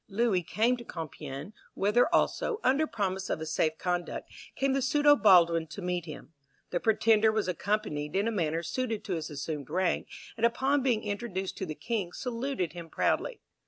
[0.09, 5.15] Louis came to Compiegne, whither also, under promise of a safe conduct, came the pseudo
[5.15, 6.33] Baldwin to meet him.
[6.71, 11.03] The pretender was accompanied in a manner suited to his assumed rank, and upon being
[11.03, 13.41] introduced to the king saluted him proudly.